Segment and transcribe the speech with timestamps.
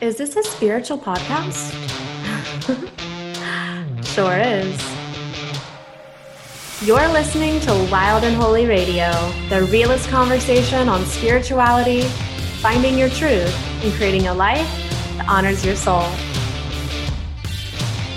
[0.00, 1.74] Is this a spiritual podcast?
[4.04, 4.80] sure is.
[6.86, 9.10] You're listening to Wild and Holy Radio,
[9.48, 12.02] the realest conversation on spirituality,
[12.62, 14.68] finding your truth, and creating a life
[15.16, 16.06] that honors your soul.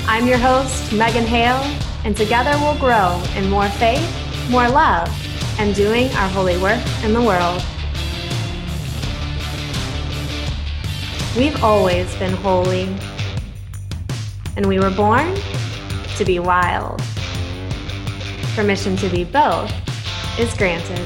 [0.08, 1.64] I'm your host, Megan Hale,
[2.06, 4.08] and together we'll grow in more faith,
[4.52, 5.10] more love,
[5.58, 7.64] and doing our holy work in the world.
[11.38, 12.94] We've always been holy,
[14.58, 15.34] and we were born
[16.18, 17.02] to be wild.
[18.54, 19.72] Permission to be both
[20.38, 21.00] is granted.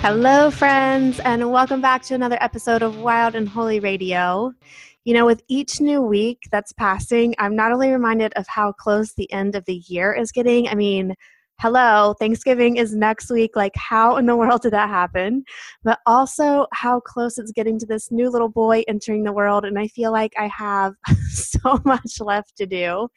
[0.00, 4.52] Hello, friends, and welcome back to another episode of Wild and Holy Radio.
[5.04, 9.12] You know, with each new week that's passing, I'm not only reminded of how close
[9.14, 10.68] the end of the year is getting.
[10.68, 11.16] I mean,
[11.60, 13.56] hello, Thanksgiving is next week.
[13.56, 15.44] Like, how in the world did that happen?
[15.82, 19.64] But also, how close it's getting to this new little boy entering the world.
[19.64, 20.94] And I feel like I have
[21.30, 23.08] so much left to do.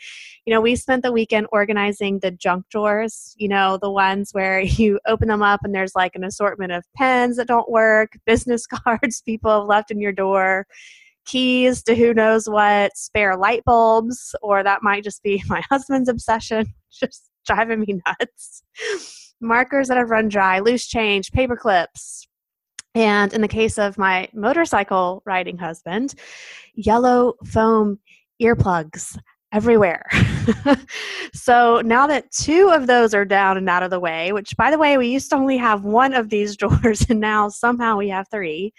[0.46, 4.62] You know, we spent the weekend organizing the junk drawers, you know, the ones where
[4.62, 8.66] you open them up and there's like an assortment of pens that don't work, business
[8.66, 10.66] cards people have left in your door
[11.24, 16.10] keys to who knows what, spare light bulbs, or that might just be my husband's
[16.10, 16.74] obsession.
[16.92, 18.64] Just driving me nuts.
[19.40, 22.28] Markers that have run dry, loose change, paper clips.
[22.94, 26.14] And in the case of my motorcycle riding husband,
[26.76, 28.00] yellow foam
[28.42, 29.18] earplugs
[29.54, 30.06] everywhere.
[31.34, 34.72] so now that two of those are down and out of the way, which by
[34.72, 38.10] the way, we used to only have one of these drawers and now somehow we
[38.10, 38.74] have three,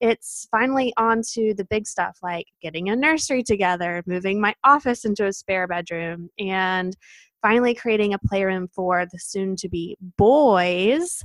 [0.00, 5.04] it's finally on to the big stuff like getting a nursery together, moving my office
[5.04, 6.96] into a spare bedroom, and
[7.42, 11.22] finally creating a playroom for the soon to be boys,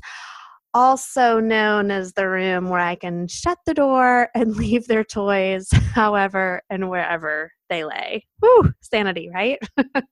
[0.73, 5.69] also known as the room where I can shut the door and leave their toys
[5.93, 8.25] however and wherever they lay.
[8.41, 9.59] Woo, sanity, right?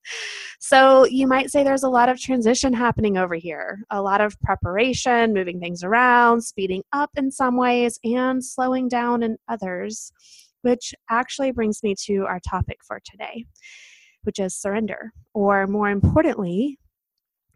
[0.60, 4.40] so you might say there's a lot of transition happening over here, a lot of
[4.42, 10.12] preparation, moving things around, speeding up in some ways, and slowing down in others,
[10.64, 13.46] which actually brings me to our topic for today
[14.26, 16.80] which is surrender, or more importantly,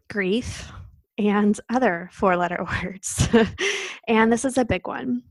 [0.08, 0.70] grief
[1.18, 3.28] and other four letter words.
[4.08, 5.22] and this is a big one.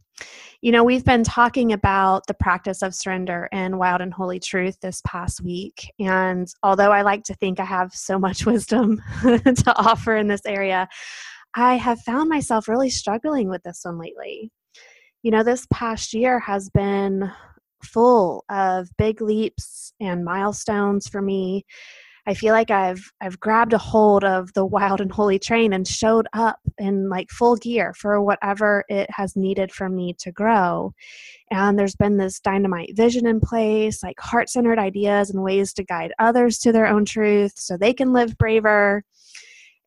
[0.62, 4.82] You know, we've been talking about the practice of surrender in Wild and Holy Truth
[4.82, 5.90] this past week.
[6.00, 10.46] And although I like to think I have so much wisdom to offer in this
[10.46, 10.90] area,
[11.56, 14.52] I have found myself really struggling with this one lately.
[15.24, 17.32] You know, this past year has been
[17.84, 21.66] full of big leaps and milestones for me.
[22.28, 25.88] I feel like I've I've grabbed a hold of the wild and holy train and
[25.88, 30.94] showed up in like full gear for whatever it has needed for me to grow.
[31.50, 36.14] And there's been this dynamite vision in place, like heart-centered ideas and ways to guide
[36.20, 39.04] others to their own truth so they can live braver.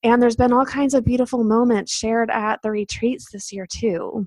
[0.03, 4.27] And there's been all kinds of beautiful moments shared at the retreats this year too.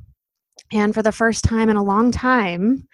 [0.71, 2.87] And for the first time in a long time,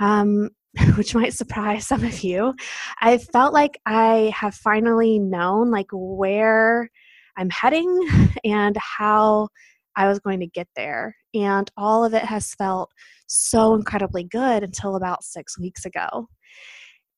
[0.00, 0.50] um,
[0.96, 2.54] which might surprise some of you,
[3.00, 6.90] I felt like I have finally known like where
[7.36, 8.08] I'm heading
[8.44, 9.48] and how
[9.96, 11.16] I was going to get there.
[11.34, 12.90] And all of it has felt
[13.26, 16.28] so incredibly good until about six weeks ago.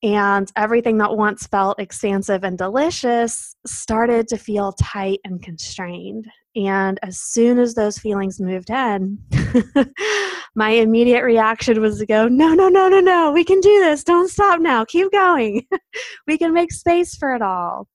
[0.03, 6.25] And everything that once felt expansive and delicious started to feel tight and constrained.
[6.55, 9.17] And as soon as those feelings moved in,
[10.55, 14.03] my immediate reaction was to go, No, no, no, no, no, we can do this.
[14.03, 14.85] Don't stop now.
[14.85, 15.65] Keep going.
[16.27, 17.87] we can make space for it all.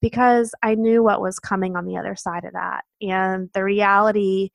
[0.00, 2.84] Because I knew what was coming on the other side of that.
[3.02, 4.50] And the reality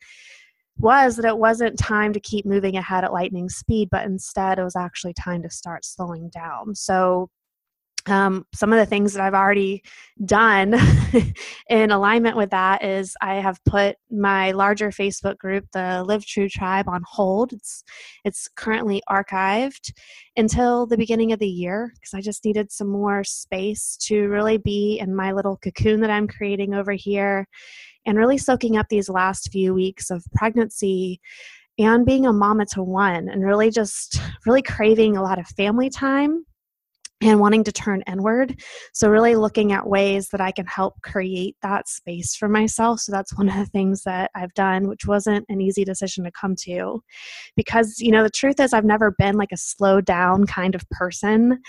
[0.77, 4.63] was that it wasn't time to keep moving ahead at lightning speed, but instead it
[4.63, 6.73] was actually time to start slowing down.
[6.75, 7.29] So
[8.07, 9.83] um, some of the things that I've already
[10.25, 10.75] done
[11.69, 16.49] in alignment with that is I have put my larger Facebook group, the Live True
[16.49, 17.53] Tribe, on hold.
[17.53, 17.83] It's
[18.25, 19.91] it's currently archived
[20.35, 24.57] until the beginning of the year because I just needed some more space to really
[24.57, 27.47] be in my little cocoon that I'm creating over here,
[28.05, 31.21] and really soaking up these last few weeks of pregnancy
[31.79, 35.89] and being a mama to one, and really just really craving a lot of family
[35.89, 36.45] time
[37.23, 38.61] and wanting to turn inward.
[38.93, 42.99] So, really looking at ways that I can help create that space for myself.
[43.01, 46.31] So, that's one of the things that I've done, which wasn't an easy decision to
[46.31, 47.03] come to.
[47.55, 50.87] Because, you know, the truth is, I've never been like a slow down kind of
[50.89, 51.61] person.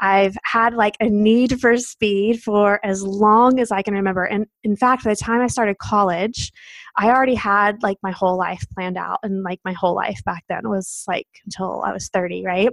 [0.00, 4.24] I've had like a need for speed for as long as I can remember.
[4.24, 6.52] And in fact, by the time I started college,
[6.96, 10.44] I already had like my whole life planned out, and like my whole life back
[10.48, 12.70] then was like until I was 30, right?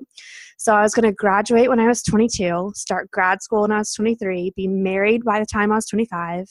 [0.57, 3.79] So I was going to graduate when I was 22, start grad school when I
[3.79, 6.45] was 23, be married by the time I was 25,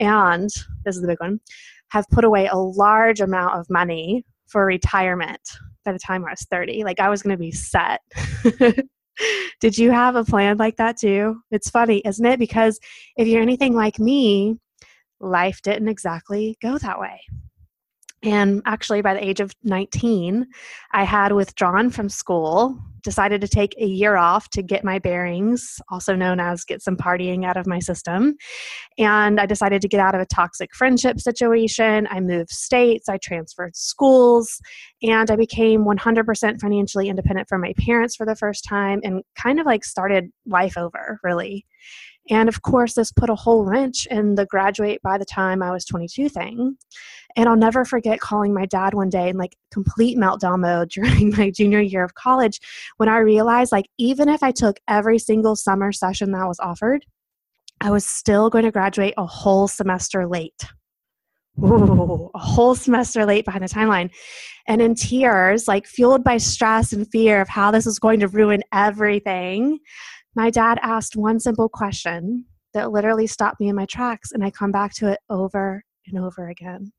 [0.00, 0.48] and
[0.84, 1.40] this is the big one
[1.90, 5.40] have put away a large amount of money for retirement
[5.84, 6.84] by the time I was 30.
[6.84, 8.00] Like I was going to be set.
[9.60, 11.40] Did you have a plan like that too?
[11.50, 12.38] It's funny, isn't it?
[12.38, 12.78] Because
[13.16, 14.56] if you're anything like me,
[15.20, 17.20] life didn't exactly go that way.
[18.22, 20.46] And actually, by the age of 19,
[20.92, 25.80] I had withdrawn from school, decided to take a year off to get my bearings,
[25.90, 28.36] also known as get some partying out of my system.
[28.98, 32.06] And I decided to get out of a toxic friendship situation.
[32.10, 34.60] I moved states, I transferred schools,
[35.02, 39.60] and I became 100% financially independent from my parents for the first time and kind
[39.60, 41.66] of like started life over, really.
[42.28, 45.72] And of course, this put a whole wrench in the graduate by the time I
[45.72, 46.76] was 22 thing.
[47.36, 51.30] And I'll never forget calling my dad one day in like complete meltdown mode during
[51.36, 52.60] my junior year of college
[52.96, 57.04] when I realized, like, even if I took every single summer session that was offered,
[57.80, 60.62] I was still going to graduate a whole semester late.
[61.62, 64.10] Ooh, a whole semester late behind the timeline.
[64.66, 68.28] And in tears, like fueled by stress and fear of how this is going to
[68.28, 69.78] ruin everything,
[70.34, 74.50] my dad asked one simple question that literally stopped me in my tracks, and I
[74.50, 76.92] come back to it over and over again.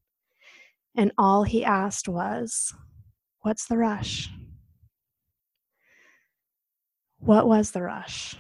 [0.95, 2.73] And all he asked was,
[3.41, 4.29] What's the rush?
[7.19, 8.35] What was the rush?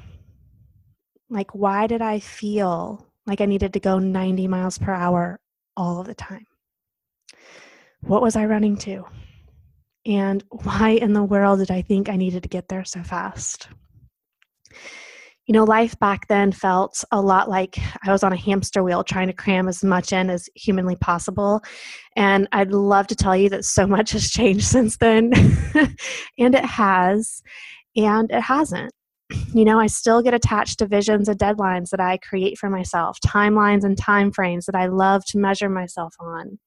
[1.29, 5.39] Like, why did I feel like I needed to go 90 miles per hour
[5.77, 6.45] all of the time?
[8.01, 9.05] What was I running to?
[10.05, 13.69] And why in the world did I think I needed to get there so fast?
[15.51, 17.77] You know, life back then felt a lot like
[18.07, 21.61] I was on a hamster wheel trying to cram as much in as humanly possible.
[22.15, 25.33] And I'd love to tell you that so much has changed since then.
[26.39, 27.43] and it has,
[27.97, 28.93] and it hasn't.
[29.53, 33.17] You know, I still get attached to visions and deadlines that I create for myself,
[33.19, 36.59] timelines and time frames that I love to measure myself on.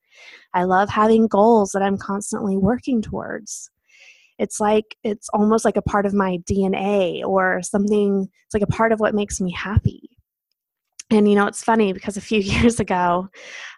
[0.53, 3.71] I love having goals that I'm constantly working towards
[4.39, 8.67] it's like it's almost like a part of my DNA or something, it's like a
[8.67, 10.11] part of what makes me happy.
[11.11, 13.29] And you know, it's funny because a few years ago,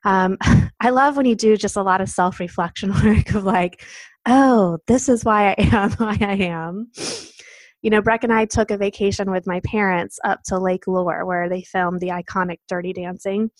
[0.05, 0.39] um,
[0.81, 3.85] I love when you do just a lot of self reflection work of like,
[4.27, 6.91] oh, this is why I am why I am.
[7.83, 11.25] You know, Breck and I took a vacation with my parents up to Lake Lure
[11.25, 13.51] where they filmed the iconic Dirty Dancing.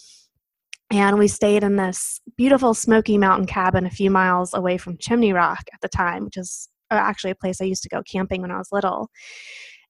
[0.91, 5.33] And we stayed in this beautiful smoky mountain cabin a few miles away from Chimney
[5.33, 8.51] Rock at the time, which is actually a place I used to go camping when
[8.51, 9.11] I was little.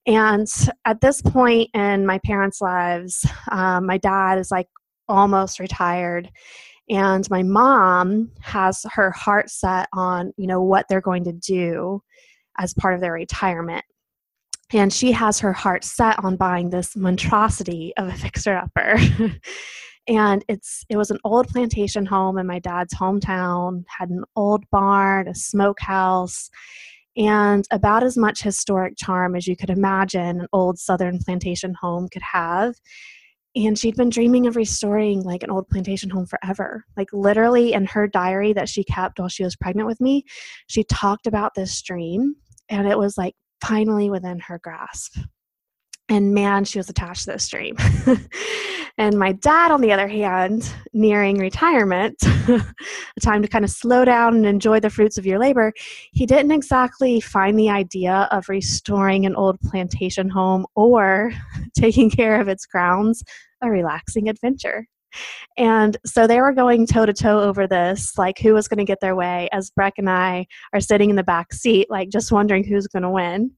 [0.05, 0.47] And
[0.85, 4.67] at this point in my parents' lives, um, my dad is like
[5.09, 6.29] almost retired
[6.89, 12.01] and my mom has her heart set on you know what they're going to do
[12.59, 13.83] as part of their retirement
[14.73, 18.97] and she has her heart set on buying this monstrosity of a fixer upper
[20.07, 24.63] and it's it was an old plantation home in my dad's hometown had an old
[24.69, 26.49] barn a smokehouse
[27.17, 32.07] and about as much historic charm as you could imagine an old southern plantation home
[32.09, 32.75] could have.
[33.55, 36.85] And she'd been dreaming of restoring like an old plantation home forever.
[36.95, 40.25] Like literally in her diary that she kept while she was pregnant with me
[40.67, 42.35] she talked about this dream
[42.69, 45.17] and it was like finally within her grasp
[46.09, 47.75] and man, she was attached to this dream.
[48.97, 52.63] and my dad, on the other hand, nearing retirement, a
[53.21, 55.73] time to kind of slow down and enjoy the fruits of your labor,
[56.13, 61.33] he didn't exactly find the idea of restoring an old plantation home or
[61.77, 63.23] taking care of its grounds
[63.61, 64.87] a relaxing adventure.
[65.57, 68.85] And so they were going toe to toe over this, like who was going to
[68.85, 72.31] get their way, as Breck and I are sitting in the back seat, like just
[72.31, 73.51] wondering who's going to win.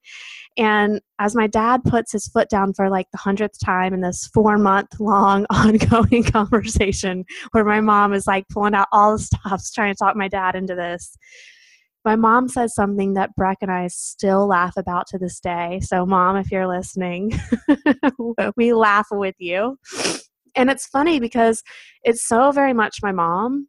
[0.57, 4.27] And as my dad puts his foot down for like the hundredth time in this
[4.33, 9.71] four month long ongoing conversation where my mom is like pulling out all the stops
[9.71, 11.17] trying to talk my dad into this,
[12.05, 15.79] my mom says something that Breck and I still laugh about to this day.
[15.81, 17.31] So, mom, if you're listening,
[18.55, 19.77] we laugh with you.
[20.55, 21.63] And it's funny because
[22.03, 23.67] it's so very much my mom,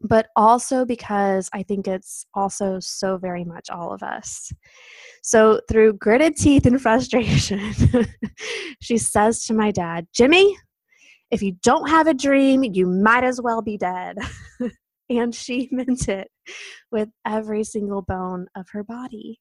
[0.00, 4.52] but also because I think it's also so very much all of us.
[5.22, 7.72] So, through gritted teeth and frustration,
[8.80, 10.56] she says to my dad, Jimmy,
[11.30, 14.16] if you don't have a dream, you might as well be dead.
[15.10, 16.28] and she meant it
[16.90, 19.40] with every single bone of her body.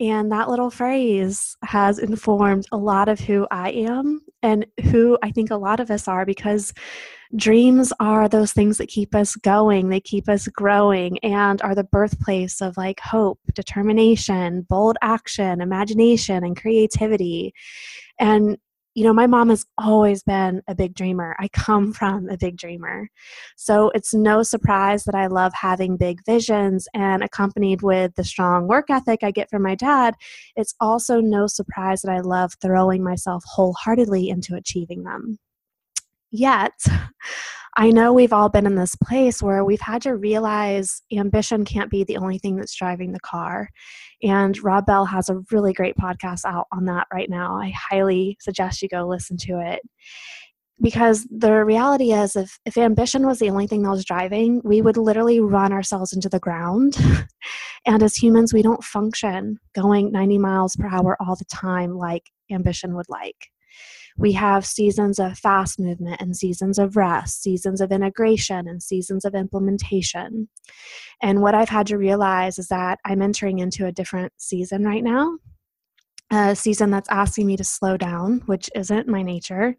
[0.00, 5.30] And that little phrase has informed a lot of who I am and who I
[5.30, 6.72] think a lot of us are because
[7.36, 11.84] dreams are those things that keep us going, they keep us growing, and are the
[11.84, 17.54] birthplace of like hope, determination, bold action, imagination, and creativity.
[18.18, 18.58] And
[18.94, 21.34] you know, my mom has always been a big dreamer.
[21.38, 23.08] I come from a big dreamer.
[23.56, 28.68] So it's no surprise that I love having big visions and accompanied with the strong
[28.68, 30.14] work ethic I get from my dad,
[30.56, 35.38] it's also no surprise that I love throwing myself wholeheartedly into achieving them.
[36.36, 36.72] Yet,
[37.76, 41.92] I know we've all been in this place where we've had to realize ambition can't
[41.92, 43.68] be the only thing that's driving the car.
[44.20, 47.56] And Rob Bell has a really great podcast out on that right now.
[47.56, 49.80] I highly suggest you go listen to it.
[50.82, 54.82] Because the reality is, if, if ambition was the only thing that was driving, we
[54.82, 56.96] would literally run ourselves into the ground.
[57.86, 62.24] and as humans, we don't function going 90 miles per hour all the time like
[62.50, 63.36] ambition would like.
[64.16, 69.24] We have seasons of fast movement and seasons of rest, seasons of integration and seasons
[69.24, 70.48] of implementation.
[71.20, 75.02] And what I've had to realize is that I'm entering into a different season right
[75.02, 75.38] now.
[76.30, 79.76] A season that's asking me to slow down, which isn't my nature,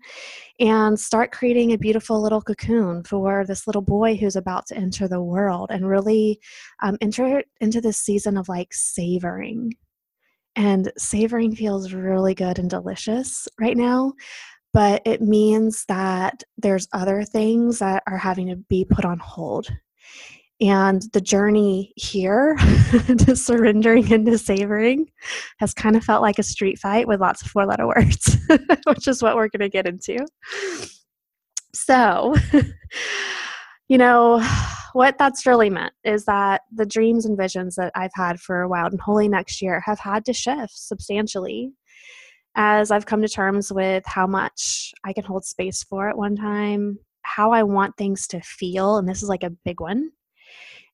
[0.59, 5.07] and start creating a beautiful little cocoon for this little boy who's about to enter
[5.07, 6.39] the world and really
[6.83, 9.73] um, enter into this season of like savoring
[10.55, 14.13] and savoring feels really good and delicious right now,
[14.73, 19.67] but it means that there's other things that are having to be put on hold.
[20.61, 22.55] And the journey here
[23.19, 25.09] to surrendering and to savoring
[25.59, 28.37] has kind of felt like a street fight with lots of four letter words,
[28.85, 30.25] which is what we're going to get into.
[31.73, 32.35] So,
[33.89, 34.45] you know,
[34.95, 38.93] what that's really meant is that the dreams and visions that I've had for Wild
[38.93, 41.73] and Holy next year have had to shift substantially
[42.55, 46.37] as I've come to terms with how much I can hold space for at one
[46.37, 50.11] time, how I want things to feel, and this is like a big one,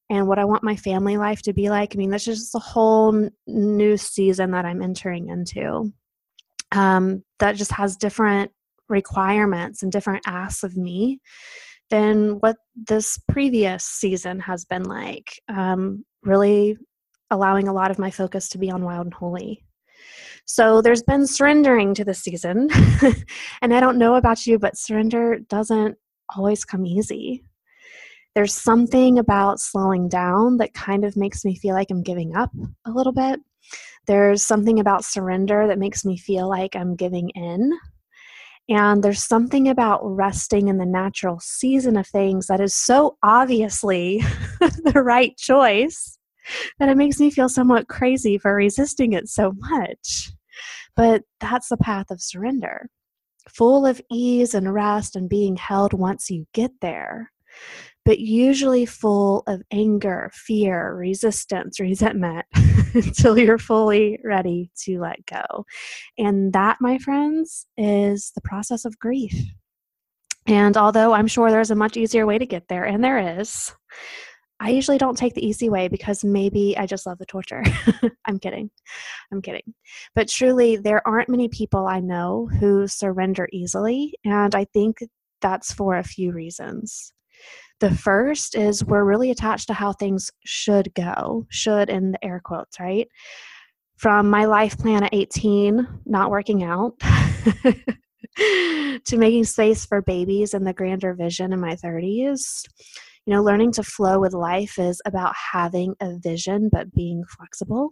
[0.10, 1.94] and what I want my family life to be like.
[1.94, 5.94] I mean, this is just a whole new season that I'm entering into
[6.72, 8.50] um, that just has different
[8.90, 11.22] requirements and different asks of me
[11.92, 15.40] than what this previous season has been like.
[15.48, 16.78] Um, really
[17.30, 19.64] allowing a lot of my focus to be on Wild and Holy.
[20.46, 22.70] So there's been surrendering to this season.
[23.62, 25.96] and I don't know about you, but surrender doesn't
[26.36, 27.44] always come easy.
[28.34, 32.52] There's something about slowing down that kind of makes me feel like I'm giving up
[32.86, 33.40] a little bit.
[34.08, 37.72] There's something about surrender that makes me feel like I'm giving in
[38.70, 44.20] and there's something about resting in the natural season of things that is so obviously
[44.60, 46.18] the right choice
[46.80, 50.32] that it makes me feel somewhat crazy for resisting it so much.
[50.96, 52.90] But that's the path of surrender,
[53.50, 57.32] full of ease and rest and being held once you get there
[58.06, 62.46] but usually full of anger, fear, resistance, resentment
[63.06, 65.66] until you're fully ready to let go.
[66.18, 69.34] And that, my friends, is the process of grief.
[70.48, 73.72] And although I'm sure there's a much easier way to get there, and there is,
[74.60, 77.64] I usually don't take the easy way because maybe I just love the torture.
[78.26, 78.70] I'm kidding.
[79.32, 79.74] I'm kidding.
[80.14, 84.14] But truly, there aren't many people I know who surrender easily.
[84.24, 85.00] And I think
[85.42, 87.12] that's for a few reasons.
[87.82, 92.40] The first is we're really attached to how things should go, should in the air
[92.44, 93.08] quotes, right?
[93.98, 97.00] From my life plan at 18, not working out,
[98.38, 102.64] to making space for babies and the grander vision in my 30s.
[103.26, 107.90] You know, learning to flow with life is about having a vision but being flexible.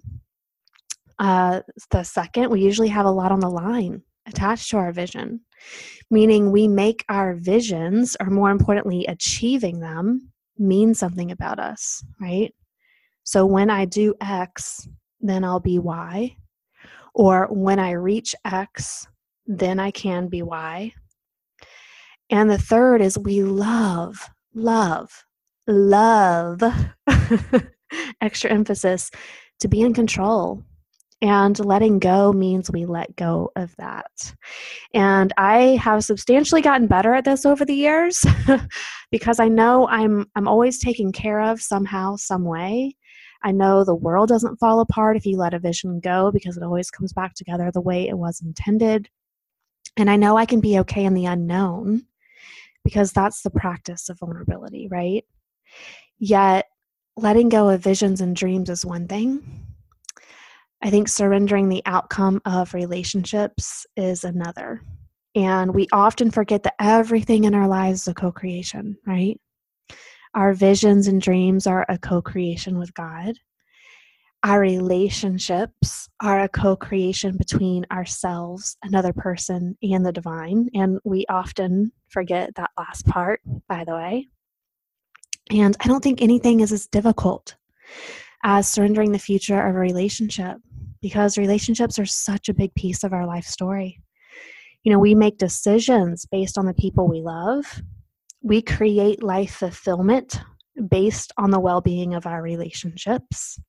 [1.17, 5.42] Uh, the second, we usually have a lot on the line attached to our vision,
[6.12, 12.54] meaning we make our visions, or more importantly, achieving them, mean something about us, right?
[13.24, 14.88] So when I do X,
[15.20, 16.36] then I'll be Y.
[17.14, 19.08] Or when I reach X,
[19.46, 20.94] then I can be Y.
[22.30, 25.26] And the third is we love, love,
[25.68, 26.62] love,
[28.22, 29.10] extra emphasis
[29.60, 30.64] to be in control,
[31.22, 34.34] and letting go means we let go of that.
[34.94, 38.24] And I have substantially gotten better at this over the years
[39.12, 42.96] because I know I'm I'm always taken care of somehow, some way.
[43.44, 46.64] I know the world doesn't fall apart if you let a vision go because it
[46.64, 49.10] always comes back together the way it was intended.
[49.98, 52.06] And I know I can be okay in the unknown
[52.84, 55.26] because that's the practice of vulnerability, right?
[56.18, 56.68] Yet
[57.18, 59.69] letting go of visions and dreams is one thing
[60.82, 64.82] I think surrendering the outcome of relationships is another.
[65.36, 69.40] And we often forget that everything in our lives is a co creation, right?
[70.36, 73.36] Our visions and dreams are a co creation with God.
[74.44, 80.70] Our relationships are a co creation between ourselves, another person, and the divine.
[80.74, 84.30] And we often forget that last part, by the way.
[85.52, 87.56] And I don't think anything is as difficult
[88.44, 90.58] as surrendering the future of a relationship
[91.01, 94.00] because relationships are such a big piece of our life story.
[94.84, 97.82] You know, we make decisions based on the people we love,
[98.41, 100.39] we create life fulfillment
[100.89, 103.60] based on the well being of our relationships.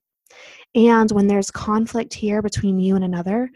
[0.75, 3.49] And when there's conflict here between you and another,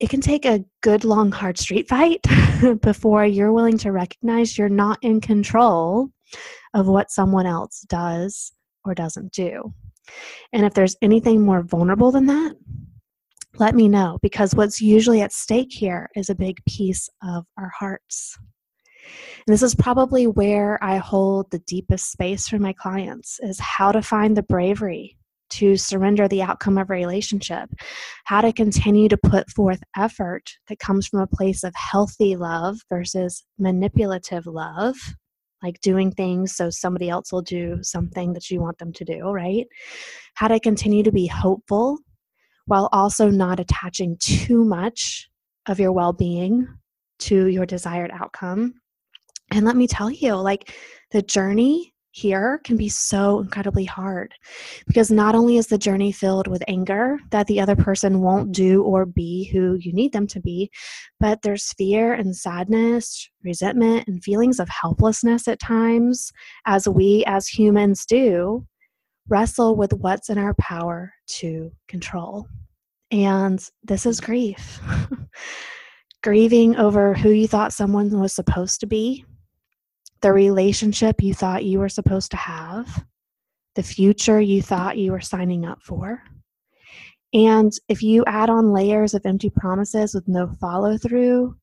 [0.00, 2.20] it can take a good long hard street fight
[2.80, 6.10] before you're willing to recognize you're not in control
[6.74, 8.52] of what someone else does
[8.84, 9.74] or doesn't do.
[10.52, 12.54] And if there's anything more vulnerable than that,
[13.58, 17.70] let me know because what's usually at stake here is a big piece of our
[17.78, 18.38] hearts.
[19.46, 23.92] And this is probably where I hold the deepest space for my clients is how
[23.92, 25.16] to find the bravery
[25.48, 27.70] to surrender the outcome of a relationship,
[28.24, 32.78] how to continue to put forth effort that comes from a place of healthy love
[32.88, 34.96] versus manipulative love,
[35.62, 39.30] like doing things so somebody else will do something that you want them to do,
[39.30, 39.66] right?
[40.34, 41.98] How to continue to be hopeful
[42.66, 45.28] while also not attaching too much
[45.66, 46.68] of your well being
[47.18, 48.74] to your desired outcome.
[49.50, 50.74] And let me tell you, like
[51.12, 54.32] the journey here can be so incredibly hard
[54.86, 58.82] because not only is the journey filled with anger that the other person won't do
[58.82, 60.70] or be who you need them to be,
[61.20, 66.32] but there's fear and sadness, resentment, and feelings of helplessness at times,
[66.64, 68.66] as we as humans do
[69.28, 72.46] wrestle with what's in our power to control.
[73.10, 74.26] And this is mm-hmm.
[74.32, 74.80] grief.
[76.22, 79.24] Grieving over who you thought someone was supposed to be,
[80.22, 83.04] the relationship you thought you were supposed to have,
[83.76, 86.22] the future you thought you were signing up for.
[87.32, 91.54] And if you add on layers of empty promises with no follow through,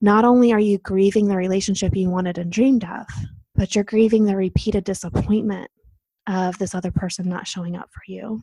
[0.00, 3.06] not only are you grieving the relationship you wanted and dreamed of,
[3.54, 5.70] but you're grieving the repeated disappointment
[6.26, 8.42] of this other person not showing up for you.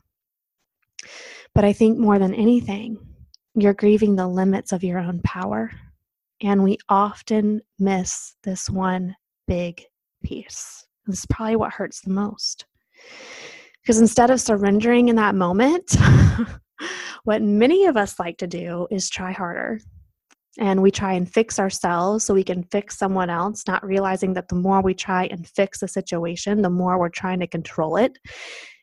[1.54, 2.98] But I think more than anything,
[3.54, 5.70] you're grieving the limits of your own power.
[6.42, 9.82] And we often miss this one big
[10.24, 10.86] piece.
[11.06, 12.66] This is probably what hurts the most.
[13.82, 15.96] Because instead of surrendering in that moment,
[17.24, 19.80] what many of us like to do is try harder.
[20.58, 24.48] And we try and fix ourselves so we can fix someone else, not realizing that
[24.48, 28.18] the more we try and fix a situation, the more we're trying to control it.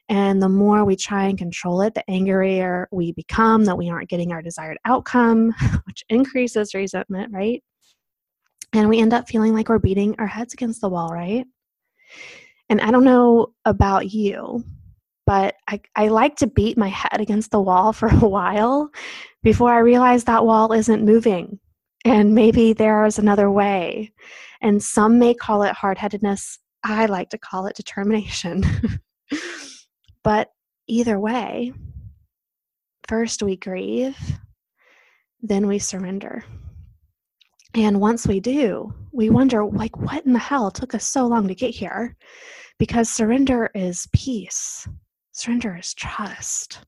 [0.09, 4.09] And the more we try and control it, the angrier we become that we aren't
[4.09, 5.53] getting our desired outcome,
[5.85, 7.61] which increases resentment, right?
[8.73, 11.45] And we end up feeling like we're beating our heads against the wall, right?
[12.69, 14.63] And I don't know about you,
[15.25, 18.89] but I, I like to beat my head against the wall for a while
[19.43, 21.59] before I realize that wall isn't moving.
[22.05, 24.13] And maybe there's another way.
[24.61, 26.59] And some may call it hard headedness.
[26.83, 28.63] I like to call it determination.
[30.27, 30.51] but
[30.87, 31.71] either way,
[33.07, 34.17] first we grieve,
[35.41, 36.43] then we surrender.
[37.73, 41.47] And once we do, we wonder, like, what in the hell took us so long
[41.47, 42.17] to get here?
[42.77, 44.85] Because surrender is peace,
[45.31, 46.79] surrender is trust.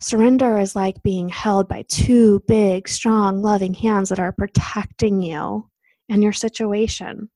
[0.00, 5.70] Surrender is like being held by two big, strong, loving hands that are protecting you
[6.08, 7.30] and your situation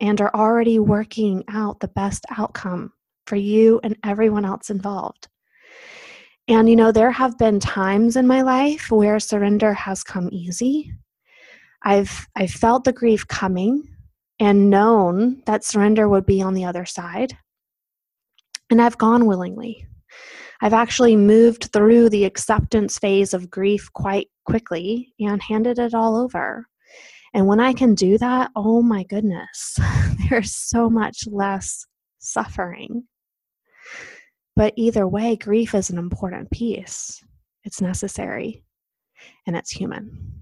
[0.00, 2.92] and are already working out the best outcome
[3.28, 5.28] for you and everyone else involved.
[6.48, 10.92] And you know, there have been times in my life where surrender has come easy
[11.82, 13.88] I've I felt the grief coming
[14.40, 17.36] and known that surrender would be on the other side.
[18.70, 19.86] And I've gone willingly.
[20.60, 26.16] I've actually moved through the acceptance phase of grief quite quickly and handed it all
[26.16, 26.66] over.
[27.32, 29.78] And when I can do that, oh my goodness,
[30.28, 31.86] there's so much less
[32.18, 33.04] suffering.
[34.58, 37.24] But either way, grief is an important piece.
[37.64, 38.62] It's necessary
[39.46, 40.38] and it's human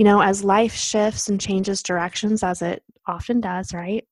[0.00, 4.02] you know, as life shifts and changes directions, as it often does, right?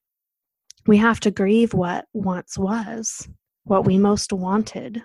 [0.87, 3.27] We have to grieve what once was,
[3.65, 5.03] what we most wanted,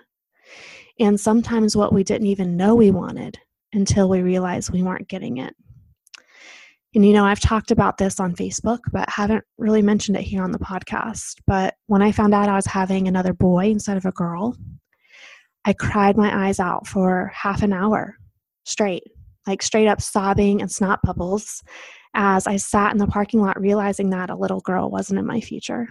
[1.00, 3.38] and sometimes what we didn't even know we wanted
[3.72, 5.54] until we realized we weren't getting it.
[6.94, 10.42] And you know, I've talked about this on Facebook, but haven't really mentioned it here
[10.42, 11.36] on the podcast.
[11.46, 14.56] But when I found out I was having another boy instead of a girl,
[15.64, 18.16] I cried my eyes out for half an hour
[18.64, 19.04] straight
[19.46, 21.62] like straight up sobbing and snot bubbles
[22.14, 25.40] as I sat in the parking lot realizing that a little girl wasn't in my
[25.40, 25.88] future.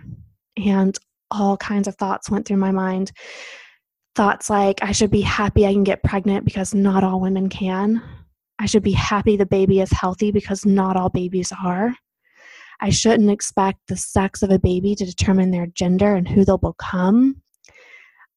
[0.58, 0.98] And
[1.30, 3.12] all kinds of thoughts went through my mind.
[4.16, 8.02] Thoughts like, I should be happy I can get pregnant because not all women can.
[8.60, 11.94] I should be happy the baby is healthy because not all babies are.
[12.80, 16.58] I shouldn't expect the sex of a baby to determine their gender and who they'll
[16.58, 17.42] become.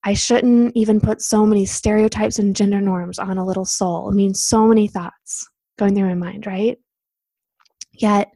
[0.05, 4.09] I shouldn't even put so many stereotypes and gender norms on a little soul.
[4.09, 5.49] I mean, so many thoughts
[5.79, 6.79] going through my mind, right?
[7.93, 8.31] Yet,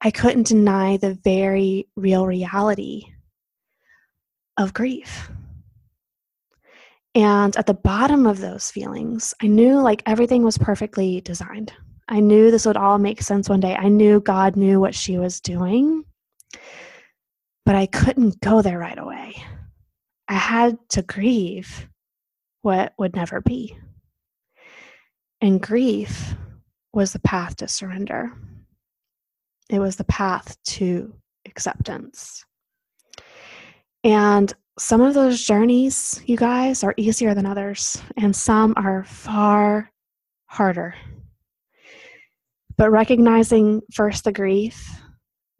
[0.00, 3.04] I couldn't deny the very real reality
[4.56, 5.30] of grief.
[7.18, 11.72] And at the bottom of those feelings, I knew like everything was perfectly designed.
[12.08, 13.74] I knew this would all make sense one day.
[13.74, 16.04] I knew God knew what she was doing,
[17.66, 19.34] but I couldn't go there right away.
[20.28, 21.88] I had to grieve
[22.62, 23.76] what would never be.
[25.40, 26.36] And grief
[26.92, 28.32] was the path to surrender,
[29.68, 31.12] it was the path to
[31.44, 32.44] acceptance.
[34.04, 39.90] And some of those journeys, you guys, are easier than others, and some are far
[40.46, 40.94] harder.
[42.76, 44.88] But recognizing first the grief,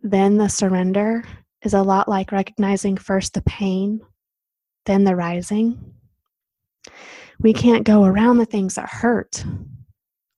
[0.03, 1.25] then the surrender
[1.63, 4.01] is a lot like recognizing first the pain,
[4.87, 5.95] then the rising.
[7.41, 9.45] We can't go around the things that hurt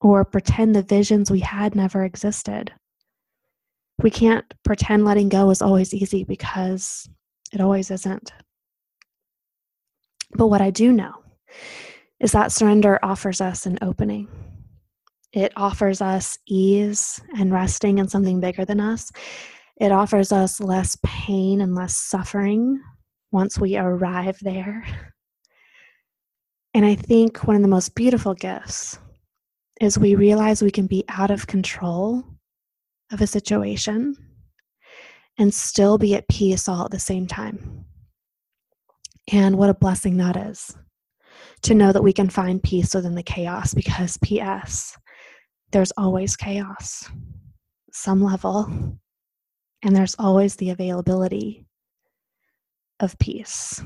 [0.01, 2.71] or pretend the visions we had never existed.
[4.01, 7.07] We can't pretend letting go is always easy because
[7.53, 8.31] it always isn't.
[10.35, 11.13] But what I do know
[12.19, 14.27] is that surrender offers us an opening.
[15.33, 19.11] It offers us ease and resting in something bigger than us.
[19.79, 22.81] It offers us less pain and less suffering
[23.31, 24.85] once we arrive there.
[26.73, 28.99] And I think one of the most beautiful gifts
[29.79, 32.23] is we realize we can be out of control
[33.11, 34.15] of a situation
[35.37, 37.85] and still be at peace all at the same time.
[39.29, 40.75] And what a blessing that is
[41.63, 44.97] to know that we can find peace within the chaos because, P.S.,
[45.71, 47.09] there's always chaos,
[47.93, 48.69] some level,
[49.83, 51.65] and there's always the availability
[52.99, 53.81] of peace.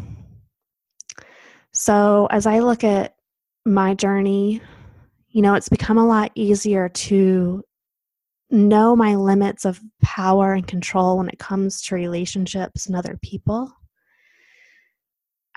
[1.74, 3.16] So, as I look at
[3.66, 4.62] my journey,
[5.30, 7.64] you know, it's become a lot easier to
[8.50, 13.72] know my limits of power and control when it comes to relationships and other people.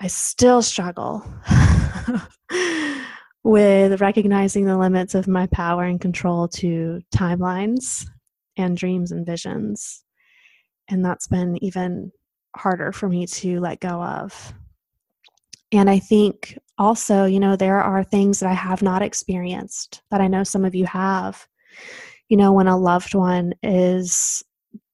[0.01, 1.25] I still struggle
[3.43, 8.05] with recognizing the limits of my power and control to timelines
[8.55, 10.03] and dreams and visions.
[10.87, 12.11] And that's been even
[12.55, 14.53] harder for me to let go of.
[15.71, 20.21] And I think also, you know, there are things that I have not experienced that
[20.21, 21.45] I know some of you have.
[22.29, 24.43] You know, when a loved one is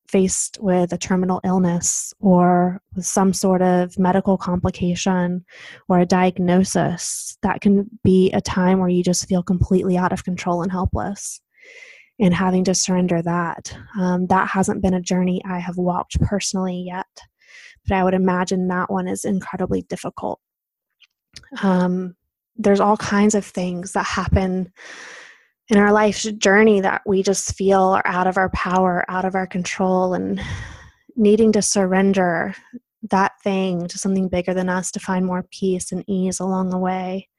[0.07, 5.43] faced with a terminal illness or with some sort of medical complication
[5.89, 10.23] or a diagnosis, that can be a time where you just feel completely out of
[10.23, 11.41] control and helpless.
[12.17, 13.77] And having to surrender that.
[13.99, 17.07] Um, that hasn't been a journey I have walked personally yet,
[17.85, 20.39] but I would imagine that one is incredibly difficult.
[21.61, 22.15] Um,
[22.55, 24.71] there's all kinds of things that happen
[25.69, 29.35] in our life's journey that we just feel are out of our power, out of
[29.35, 30.41] our control, and
[31.15, 32.53] needing to surrender
[33.09, 36.77] that thing to something bigger than us to find more peace and ease along the
[36.77, 37.29] way.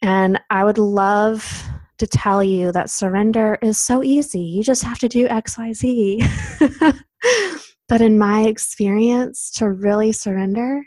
[0.00, 1.64] And I would love
[1.98, 4.40] to tell you that surrender is so easy.
[4.40, 6.98] You just have to do XYZ.
[7.88, 10.84] but in my experience, to really surrender,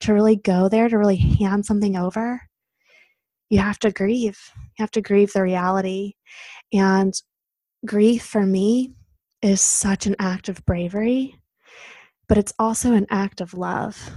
[0.00, 2.42] to really go there, to really hand something over,
[3.50, 4.38] you have to grieve.
[4.56, 6.14] You have to grieve the reality.
[6.72, 7.14] And
[7.86, 8.92] grief for me
[9.42, 11.34] is such an act of bravery,
[12.28, 14.10] but it's also an act of love,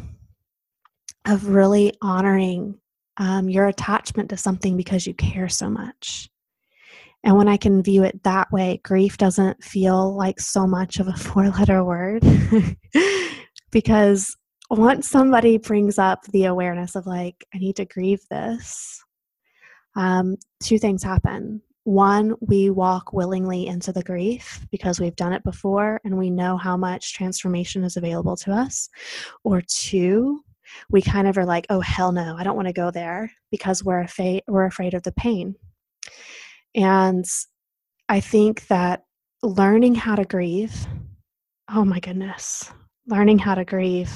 [1.25, 2.79] of really honoring
[3.17, 6.29] um, your attachment to something because you care so much.
[7.23, 11.07] And when I can view it that way, grief doesn't feel like so much of
[11.07, 12.23] a four letter word.
[13.71, 14.35] because
[14.69, 19.03] once somebody brings up the awareness of, like, I need to grieve this,
[19.95, 21.62] um, two things happen.
[21.84, 26.56] One, we walk willingly into the grief because we've done it before and we know
[26.56, 28.89] how much transformation is available to us.
[29.43, 30.43] Or two,
[30.89, 33.84] we kind of are like, oh, hell no, I don't want to go there because
[33.84, 35.56] we're, afraid, we're afraid of the pain.
[36.75, 37.25] And
[38.08, 39.04] I think that
[39.41, 40.88] learning how to grieve,
[41.69, 42.71] oh my goodness,
[43.08, 44.12] learning how to grieve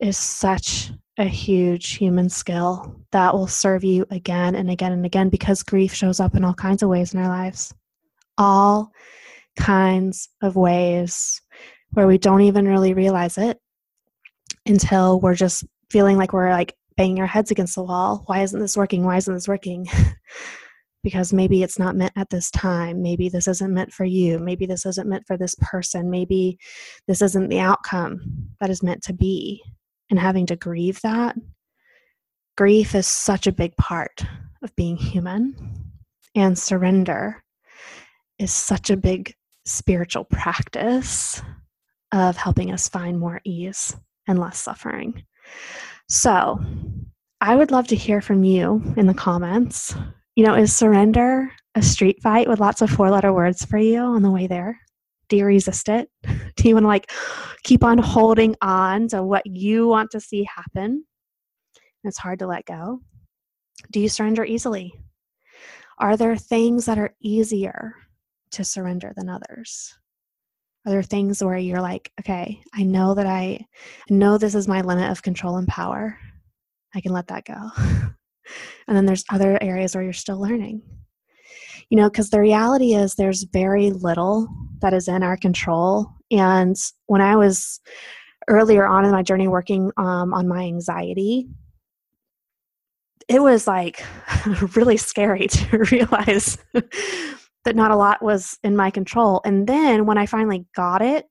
[0.00, 5.28] is such a huge human skill that will serve you again and again and again
[5.28, 7.74] because grief shows up in all kinds of ways in our lives.
[8.38, 8.90] All
[9.56, 11.40] kinds of ways
[11.90, 13.58] where we don't even really realize it
[14.66, 18.22] until we're just feeling like we're like banging our heads against the wall.
[18.26, 19.04] Why isn't this working?
[19.04, 19.86] Why isn't this working?
[21.02, 23.02] because maybe it's not meant at this time.
[23.02, 24.38] Maybe this isn't meant for you.
[24.38, 26.10] Maybe this isn't meant for this person.
[26.10, 26.58] Maybe
[27.06, 29.62] this isn't the outcome that is meant to be.
[30.12, 31.36] And having to grieve that,
[32.58, 34.22] grief is such a big part
[34.62, 35.56] of being human.
[36.34, 37.42] And surrender
[38.38, 41.40] is such a big spiritual practice
[42.12, 43.96] of helping us find more ease
[44.28, 45.24] and less suffering.
[46.10, 46.60] So,
[47.40, 49.94] I would love to hear from you in the comments.
[50.36, 54.00] You know, is surrender a street fight with lots of four letter words for you
[54.00, 54.78] on the way there?
[55.32, 56.10] Do you resist it?
[56.56, 57.10] Do you want to like
[57.62, 61.06] keep on holding on to what you want to see happen?
[62.04, 63.00] It's hard to let go.
[63.90, 64.92] Do you surrender easily?
[65.98, 67.94] Are there things that are easier
[68.50, 69.96] to surrender than others?
[70.84, 73.64] Are there things where you're like, okay, I know that I,
[74.10, 76.18] know this is my limit of control and power.
[76.94, 77.54] I can let that go.
[78.86, 80.82] and then there's other areas where you're still learning.
[81.88, 84.48] You know, because the reality is there's very little
[84.80, 86.08] that is in our control.
[86.30, 87.80] And when I was
[88.48, 91.48] earlier on in my journey working um, on my anxiety,
[93.28, 94.04] it was like
[94.76, 99.40] really scary to realize that not a lot was in my control.
[99.44, 101.26] And then when I finally got it,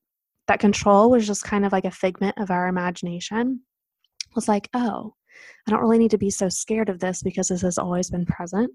[0.48, 3.62] that control was just kind of like a figment of our imagination.
[4.26, 5.14] I was like, oh,
[5.68, 8.26] I don't really need to be so scared of this because this has always been
[8.26, 8.72] present.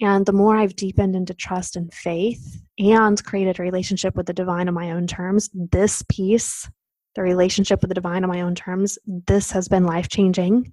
[0.00, 4.32] And the more I've deepened into trust and faith and created a relationship with the
[4.32, 6.70] divine on my own terms, this piece,
[7.16, 10.72] the relationship with the divine on my own terms, this has been life changing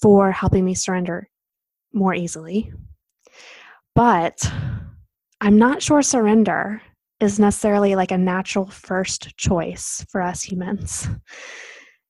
[0.00, 1.28] for helping me surrender
[1.92, 2.72] more easily.
[3.94, 4.40] But
[5.40, 6.80] I'm not sure surrender
[7.18, 11.08] is necessarily like a natural first choice for us humans.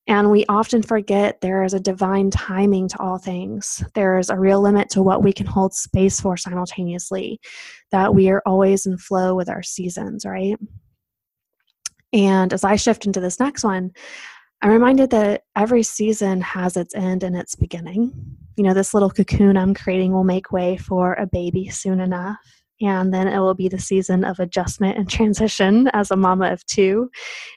[0.09, 3.83] And we often forget there is a divine timing to all things.
[3.93, 7.39] There is a real limit to what we can hold space for simultaneously,
[7.91, 10.57] that we are always in flow with our seasons, right?
[12.11, 13.91] And as I shift into this next one,
[14.63, 18.11] I'm reminded that every season has its end and its beginning.
[18.57, 22.39] You know, this little cocoon I'm creating will make way for a baby soon enough
[22.81, 26.65] and then it will be the season of adjustment and transition as a mama of
[26.65, 27.09] two.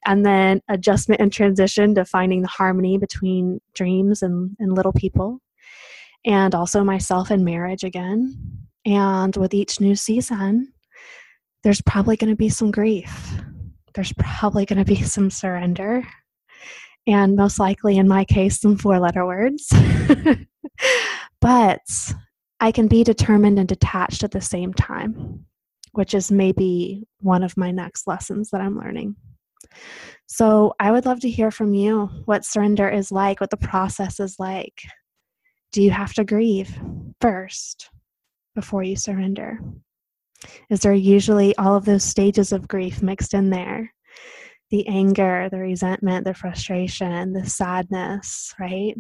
[0.06, 5.38] And then adjustment and transition to finding the harmony between dreams and, and little people.
[6.24, 8.35] And also myself and marriage again.
[8.85, 10.72] And with each new season
[11.64, 13.35] there's probably going to be some grief.
[13.94, 16.02] There's probably going to be some surrender.
[17.06, 19.72] And most likely in my case some four letter words.
[21.42, 21.80] But
[22.62, 25.44] I can be determined and detached at the same time,
[25.94, 29.16] which is maybe one of my next lessons that I'm learning.
[30.29, 34.20] So I would love to hear from you what surrender is like, what the process
[34.20, 34.81] is like.
[35.72, 36.72] Do you have to grieve
[37.20, 37.90] first
[38.55, 39.59] before you surrender?
[40.70, 43.92] Is there usually all of those stages of grief mixed in there?
[44.70, 48.94] The anger, the resentment, the frustration, the sadness, right?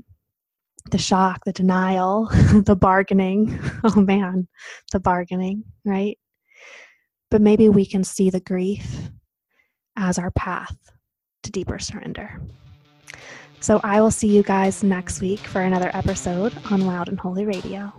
[0.90, 2.26] The shock, the denial,
[2.66, 3.58] the bargaining.
[3.84, 4.46] Oh man,
[4.92, 6.16] the bargaining, right?
[7.30, 9.10] But maybe we can see the grief
[9.96, 10.76] as our path
[11.42, 12.40] to deeper surrender.
[13.58, 17.44] So I will see you guys next week for another episode on Wild and Holy
[17.44, 17.92] Radio.